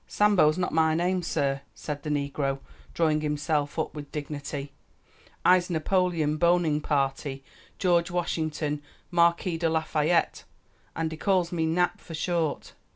[0.07, 2.57] "Sambo's not my name, sah," said the negro,
[2.95, 4.71] drawing himself up with dignity;
[5.45, 7.43] "I'se Napoleon Boningparty
[7.77, 10.43] George Washington Marquis de Lafayette,
[10.95, 12.73] an' dey calls me Nap for short.